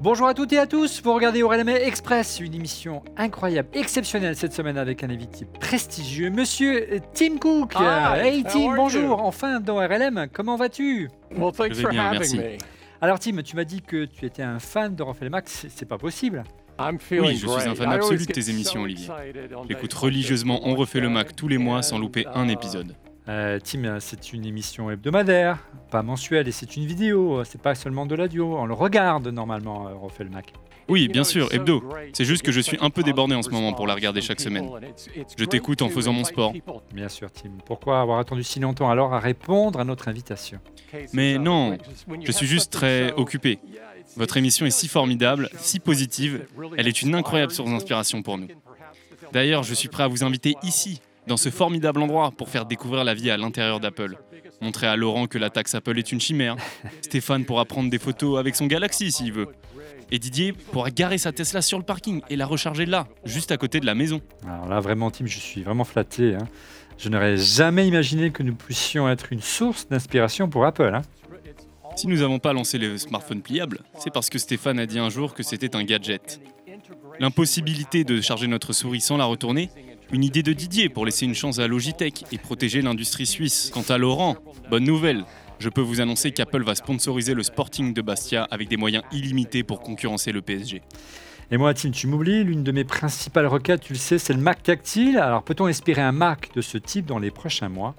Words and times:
Bonjour 0.00 0.28
à 0.28 0.34
toutes 0.34 0.52
et 0.52 0.58
à 0.58 0.66
tous, 0.68 1.02
vous 1.02 1.12
regardez 1.12 1.42
Aurélien 1.42 1.74
Express, 1.74 2.38
une 2.38 2.54
émission 2.54 3.02
incroyable, 3.16 3.68
exceptionnelle 3.72 4.36
cette 4.36 4.52
semaine 4.52 4.78
avec 4.78 5.02
un 5.02 5.10
invité 5.10 5.44
prestigieux, 5.44 6.30
monsieur 6.30 7.00
Tim 7.14 7.38
Cook. 7.38 7.74
Hi, 7.74 8.20
hey 8.20 8.44
Tim, 8.44 8.76
bonjour, 8.76 9.02
you? 9.02 9.12
enfin 9.12 9.58
dans 9.58 9.78
RLM, 9.78 10.28
comment 10.32 10.54
vas-tu? 10.54 11.10
Well, 11.36 11.50
thanks 11.50 11.70
Je 11.70 11.78
vais 11.78 11.82
for 11.82 11.90
bien, 11.90 12.04
having 12.04 12.20
merci. 12.20 12.38
me. 12.38 12.44
Alors 13.00 13.18
Tim, 13.18 13.42
tu 13.42 13.56
m'as 13.56 13.64
dit 13.64 13.82
que 13.82 14.04
tu 14.04 14.24
étais 14.24 14.44
un 14.44 14.60
fan 14.60 14.94
de 14.94 15.02
Raphaël 15.02 15.32
Max, 15.32 15.52
c'est 15.52 15.68
c'est 15.68 15.86
pas 15.86 15.98
possible. 15.98 16.44
I'm 16.78 17.00
feeling 17.00 17.36
je 17.36 17.48
suis 17.48 17.68
un 17.68 17.74
fan 17.74 17.90
absolu 17.90 18.24
de 18.24 18.32
tes 18.32 18.50
émissions, 18.50 18.82
Olivier. 18.82 19.08
J'écoute 19.68 19.94
religieusement 19.94 20.60
On 20.62 20.76
refait 20.76 21.00
le 21.00 21.08
Mac 21.08 21.34
tous 21.34 21.48
les 21.48 21.58
mois 21.58 21.82
sans 21.82 21.98
louper 21.98 22.24
un 22.34 22.48
uh, 22.48 22.52
épisode. 22.52 22.94
Euh, 23.28 23.58
Tim, 23.62 24.00
c'est 24.00 24.32
une 24.32 24.46
émission 24.46 24.90
hebdomadaire, 24.90 25.58
pas 25.90 26.02
mensuelle, 26.02 26.48
et 26.48 26.52
c'est 26.52 26.76
une 26.76 26.86
vidéo, 26.86 27.44
c'est 27.44 27.60
pas 27.60 27.74
seulement 27.74 28.06
de 28.06 28.14
l'audio, 28.14 28.56
on 28.56 28.64
le 28.64 28.72
regarde 28.72 29.28
normalement, 29.28 29.86
euh, 29.88 29.94
Refait 29.94 30.24
le 30.24 30.30
Mac. 30.30 30.52
Oui, 30.88 31.08
bien 31.08 31.24
sûr, 31.24 31.52
hebdo. 31.52 31.84
C'est 32.14 32.24
juste 32.24 32.42
que 32.42 32.52
je 32.52 32.60
suis 32.60 32.78
un 32.80 32.88
peu 32.88 33.02
débordé 33.02 33.34
en 33.34 33.42
ce 33.42 33.50
moment 33.50 33.74
pour 33.74 33.86
la 33.86 33.94
regarder 33.94 34.22
chaque 34.22 34.40
semaine. 34.40 34.66
Je 35.36 35.44
t'écoute 35.44 35.82
en 35.82 35.90
faisant 35.90 36.14
mon 36.14 36.24
sport. 36.24 36.54
Bien 36.94 37.10
sûr 37.10 37.30
Tim, 37.30 37.50
pourquoi 37.66 38.00
avoir 38.00 38.18
attendu 38.18 38.42
si 38.42 38.58
longtemps 38.58 38.88
alors 38.88 39.12
à 39.12 39.18
répondre 39.18 39.78
à 39.78 39.84
notre 39.84 40.08
invitation? 40.08 40.60
Mais 41.12 41.36
non, 41.36 41.76
je 42.24 42.32
suis 42.32 42.46
juste 42.46 42.72
très 42.72 43.12
occupé. 43.12 43.58
Votre 44.16 44.38
émission 44.38 44.64
est 44.64 44.70
si 44.70 44.88
formidable, 44.88 45.50
si 45.58 45.78
positive, 45.78 46.46
elle 46.78 46.88
est 46.88 47.02
une 47.02 47.14
incroyable 47.14 47.52
source 47.52 47.68
d'inspiration 47.68 48.22
pour 48.22 48.38
nous. 48.38 48.48
D'ailleurs, 49.32 49.64
je 49.64 49.74
suis 49.74 49.88
prêt 49.88 50.04
à 50.04 50.08
vous 50.08 50.24
inviter 50.24 50.54
ici, 50.62 51.02
dans 51.28 51.36
ce 51.36 51.50
formidable 51.50 52.02
endroit, 52.02 52.32
pour 52.32 52.48
faire 52.48 52.66
découvrir 52.66 53.04
la 53.04 53.14
vie 53.14 53.30
à 53.30 53.36
l'intérieur 53.36 53.78
d'Apple. 53.78 54.16
Montrer 54.60 54.88
à 54.88 54.96
Laurent 54.96 55.26
que 55.28 55.38
la 55.38 55.50
taxe 55.50 55.74
Apple 55.76 55.96
est 55.98 56.10
une 56.10 56.20
chimère. 56.20 56.56
Stéphane 57.02 57.44
pourra 57.44 57.64
prendre 57.64 57.90
des 57.90 57.98
photos 57.98 58.40
avec 58.40 58.56
son 58.56 58.66
Galaxy 58.66 59.12
s'il 59.12 59.32
veut. 59.32 59.46
Et 60.10 60.18
Didier 60.18 60.52
pourra 60.72 60.90
garer 60.90 61.18
sa 61.18 61.30
Tesla 61.30 61.62
sur 61.62 61.78
le 61.78 61.84
parking 61.84 62.22
et 62.30 62.34
la 62.36 62.46
recharger 62.46 62.86
là, 62.86 63.06
juste 63.24 63.52
à 63.52 63.56
côté 63.56 63.78
de 63.78 63.86
la 63.86 63.94
maison. 63.94 64.20
Alors 64.44 64.66
là 64.66 64.80
vraiment 64.80 65.10
Tim, 65.10 65.26
je 65.26 65.38
suis 65.38 65.62
vraiment 65.62 65.84
flatté. 65.84 66.34
hein. 66.34 66.48
Je 66.96 67.08
n'aurais 67.10 67.36
jamais 67.36 67.86
imaginé 67.86 68.30
que 68.30 68.42
nous 68.42 68.54
puissions 68.56 69.08
être 69.08 69.32
une 69.32 69.42
source 69.42 69.86
d'inspiration 69.88 70.48
pour 70.48 70.64
Apple. 70.64 70.92
hein. 70.94 71.02
Si 71.94 72.08
nous 72.08 72.16
n'avons 72.16 72.38
pas 72.38 72.52
lancé 72.52 72.78
les 72.78 72.96
smartphones 72.98 73.42
pliables, 73.42 73.80
c'est 73.98 74.12
parce 74.12 74.30
que 74.30 74.38
Stéphane 74.38 74.78
a 74.80 74.86
dit 74.86 74.98
un 74.98 75.10
jour 75.10 75.34
que 75.34 75.42
c'était 75.42 75.76
un 75.76 75.84
gadget. 75.84 76.40
L'impossibilité 77.20 78.04
de 78.04 78.20
charger 78.20 78.46
notre 78.46 78.72
souris 78.72 79.00
sans 79.00 79.16
la 79.16 79.24
retourner, 79.24 79.70
une 80.12 80.24
idée 80.24 80.42
de 80.42 80.52
Didier 80.52 80.88
pour 80.88 81.04
laisser 81.04 81.26
une 81.26 81.34
chance 81.34 81.58
à 81.58 81.66
Logitech 81.66 82.24
et 82.32 82.38
protéger 82.38 82.80
l'industrie 82.82 83.26
suisse. 83.26 83.70
Quant 83.72 83.84
à 83.88 83.98
Laurent, 83.98 84.36
bonne 84.70 84.84
nouvelle, 84.84 85.24
je 85.58 85.68
peux 85.68 85.80
vous 85.80 86.00
annoncer 86.00 86.32
qu'Apple 86.32 86.62
va 86.62 86.74
sponsoriser 86.74 87.34
le 87.34 87.42
Sporting 87.42 87.92
de 87.92 88.00
Bastia 88.00 88.44
avec 88.50 88.68
des 88.68 88.76
moyens 88.76 89.04
illimités 89.12 89.62
pour 89.62 89.80
concurrencer 89.80 90.32
le 90.32 90.40
PSG. 90.40 90.82
Et 91.50 91.56
moi, 91.56 91.74
Tim, 91.74 91.90
tu 91.90 92.06
m'oublies, 92.06 92.44
l'une 92.44 92.62
de 92.62 92.72
mes 92.72 92.84
principales 92.84 93.46
requêtes, 93.46 93.80
tu 93.80 93.94
le 93.94 93.98
sais, 93.98 94.18
c'est 94.18 94.34
le 94.34 94.40
Mac 94.40 94.62
tactile. 94.62 95.18
Alors 95.18 95.42
peut-on 95.42 95.68
espérer 95.68 96.02
un 96.02 96.12
Mac 96.12 96.50
de 96.54 96.60
ce 96.60 96.78
type 96.78 97.06
dans 97.06 97.18
les 97.18 97.30
prochains 97.30 97.68
mois? 97.68 97.94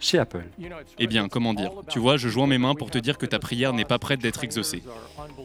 Chez 0.00 0.18
Apple 0.18 0.44
Eh 0.98 1.06
bien, 1.06 1.28
comment 1.28 1.54
dire? 1.54 1.70
Tu 1.88 1.98
vois, 1.98 2.16
je 2.16 2.28
joins 2.28 2.46
mes 2.46 2.58
mains 2.58 2.74
pour 2.74 2.90
te 2.90 2.98
dire 2.98 3.18
que 3.18 3.26
ta 3.26 3.38
prière 3.38 3.72
n'est 3.72 3.84
pas 3.84 3.98
prête 3.98 4.20
d'être 4.20 4.42
exaucée. 4.42 4.82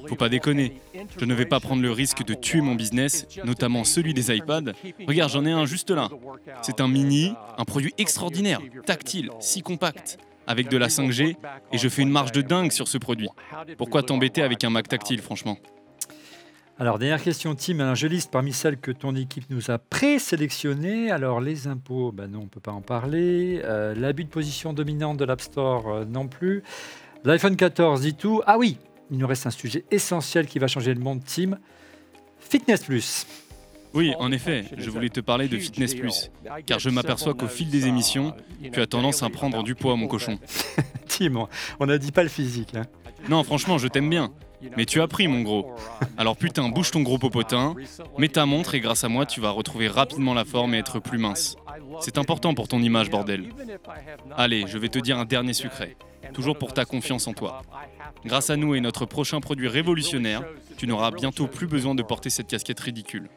Faut 0.08 0.16
pas 0.16 0.30
déconner. 0.30 0.78
Je 1.20 1.26
ne 1.26 1.34
vais 1.34 1.46
pas 1.46 1.60
prendre 1.60 1.82
le 1.82 1.92
risque 1.92 2.24
de 2.24 2.34
tuer 2.34 2.62
mon 2.62 2.76
business, 2.76 3.28
notamment 3.44 3.84
celui 3.84 4.14
des 4.14 4.36
iPads. 4.36 4.72
Regarde, 5.08 5.32
j'en 5.32 5.46
ai 5.46 5.52
un 5.52 5.66
juste 5.66 5.92
là. 5.92 6.10
C'est 6.62 6.82
un 6.82 6.88
mini, 6.88 7.34
un 7.58 7.66
produit 7.66 7.94
extraordinaire, 7.98 8.62
tactile, 8.86 9.30
si 9.40 9.62
compact, 9.62 10.18
avec 10.48 10.70
de 10.70 10.78
la 10.78 10.88
5G, 10.88 11.36
et 11.72 11.78
je 11.78 11.90
fais 11.90 12.02
une 12.02 12.10
marge 12.10 12.32
de 12.32 12.42
dingue 12.42 12.72
sur 12.72 12.88
ce 12.88 12.98
produit. 12.98 13.30
Pourquoi 13.78 14.04
t'embêter 14.04 14.42
avec 14.42 14.64
un 14.64 14.70
Mac 14.70 14.88
tactile, 14.88 15.22
franchement? 15.22 15.58
Alors, 16.78 17.00
dernière 17.00 17.22
question, 17.24 17.56
Tim. 17.56 17.80
Alors, 17.80 17.96
je 17.96 18.06
liste 18.08 18.32
parmi 18.32 18.52
celles 18.52 18.78
que 18.78 18.92
ton 18.92 19.16
équipe 19.16 19.46
nous 19.50 19.72
a 19.72 19.78
présélectionnées. 19.78 21.10
Alors, 21.10 21.40
les 21.40 21.68
impôts, 21.68 22.12
ben 22.12 22.28
non, 22.30 22.40
on 22.40 22.44
ne 22.44 22.48
peut 22.50 22.60
pas 22.60 22.74
en 22.74 22.82
parler. 22.82 23.62
Euh, 23.64 23.96
L'abus 23.96 24.26
de 24.26 24.30
position 24.30 24.74
dominante 24.74 25.18
de 25.18 25.24
l'App 25.26 25.40
Store, 25.42 25.88
euh, 25.90 26.06
non 26.06 26.28
plus. 26.28 26.64
L'iPhone 27.24 27.56
14 27.56 28.02
dit 28.02 28.14
tout. 28.14 28.42
Ah 28.46 28.58
oui, 28.58 28.78
il 29.10 29.18
nous 29.18 29.28
reste 29.28 29.48
un 29.48 29.52
sujet 29.52 29.86
essentiel 29.90 30.48
qui 30.48 30.60
va 30.60 30.68
changer 30.68 30.94
le 30.94 31.00
monde, 31.00 31.22
Tim. 31.26 31.58
Fitness 32.40 32.84
Plus. 32.84 33.26
Oui, 33.94 34.14
en 34.20 34.30
effet, 34.34 34.66
je 34.78 34.90
voulais 34.90 35.08
te 35.08 35.22
parler 35.22 35.48
de 35.48 35.58
Fitness 35.58 35.96
Plus, 35.96 36.30
car 36.66 36.80
je 36.80 36.90
m'aperçois 36.90 37.34
qu'au 37.34 37.48
fil 37.48 37.70
des 37.70 37.88
émissions, 37.88 38.36
tu 38.74 38.82
as 38.82 38.88
tendance 38.88 39.24
à 39.24 39.30
prendre 39.30 39.64
du 39.64 39.74
poids, 39.74 39.96
mon 39.96 40.08
cochon. 40.10 40.38
Tim, 41.08 41.48
on- 41.80 41.86
n'a 41.86 41.98
dit 41.98 42.12
pas 42.12 42.24
le 42.24 42.30
physique. 42.30 42.76
hein. 42.76 42.82
Non, 43.30 43.44
franchement, 43.44 43.78
je 43.78 43.88
t'aime 43.88 44.10
bien. 44.10 44.32
Mais 44.78 44.86
tu 44.86 45.02
as 45.02 45.08
pris, 45.08 45.28
mon 45.28 45.42
gros. 45.42 45.76
Alors 46.18 46.38
putain, 46.38 46.70
bouge 46.70 46.92
ton 46.92 47.02
gros 47.02 47.18
popotin, 47.18 47.76
mets 48.18 48.30
ta 48.30 48.46
montre 48.46 48.74
et 48.76 48.80
grâce 48.80 49.04
à 49.04 49.10
moi, 49.10 49.26
tu 49.26 49.42
vas 49.42 49.52
retrouver 49.52 49.88
rapidement 49.88 50.34
la 50.34 50.46
forme 50.46 50.74
et 50.74 50.80
être 50.80 51.00
plus 51.00 51.18
mince. 51.18 51.56
C'est 52.00 52.18
important 52.18 52.54
pour 52.54 52.68
ton 52.68 52.82
image, 52.82 53.10
bordel. 53.10 53.50
Allez, 54.36 54.66
je 54.68 54.78
vais 54.78 54.90
te 54.90 55.00
dire 55.00 55.20
un 55.20 55.26
dernier 55.26 55.54
secret, 55.54 55.96
toujours 56.34 56.58
pour 56.58 56.74
ta 56.74 56.86
confiance 56.86 57.28
en 57.28 57.34
toi. 57.34 57.62
Grâce 58.26 58.50
à 58.50 58.56
nous 58.56 58.74
et 58.76 58.82
notre 58.82 59.06
prochain 59.06 59.40
produit 59.40 59.68
révolutionnaire, 59.68 60.44
tu 60.78 60.88
n'auras 60.88 61.12
bientôt 61.12 61.48
plus 61.48 61.68
besoin 61.68 61.94
de 61.94 62.02
porter 62.02 62.30
cette 62.30 62.48
casquette 62.48 62.80
ridicule. 62.80 63.30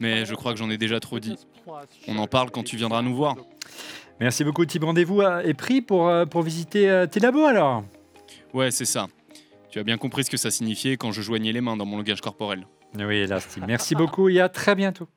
Mais 0.00 0.24
je 0.24 0.34
crois 0.34 0.52
que 0.52 0.58
j'en 0.58 0.70
ai 0.70 0.78
déjà 0.78 0.98
trop 1.00 1.20
dit. 1.20 1.36
On 2.08 2.16
en 2.18 2.26
parle 2.26 2.50
quand 2.50 2.64
tu 2.64 2.76
viendras 2.76 3.02
nous 3.02 3.14
voir. 3.14 3.36
Merci 4.18 4.42
beaucoup, 4.42 4.64
Tim. 4.64 4.84
Rendez-vous 4.84 5.20
est 5.20 5.54
pris 5.54 5.82
pour, 5.82 6.08
euh, 6.08 6.24
pour 6.24 6.42
visiter 6.42 6.88
euh, 6.88 7.06
tes 7.06 7.20
labos 7.20 7.44
alors? 7.44 7.84
Ouais, 8.54 8.70
c'est 8.70 8.86
ça. 8.86 9.08
Tu 9.70 9.78
as 9.78 9.84
bien 9.84 9.98
compris 9.98 10.24
ce 10.24 10.30
que 10.30 10.36
ça 10.36 10.50
signifiait 10.50 10.96
quand 10.96 11.12
je 11.12 11.22
joignais 11.22 11.52
les 11.52 11.60
mains 11.60 11.76
dans 11.76 11.86
mon 11.86 11.96
langage 11.96 12.20
corporel. 12.20 12.66
Oui, 12.98 13.16
hélas, 13.16 13.48
Tim. 13.48 13.66
Merci 13.66 13.94
beaucoup 13.94 14.28
et 14.28 14.40
à 14.40 14.48
très 14.48 14.74
bientôt. 14.74 15.08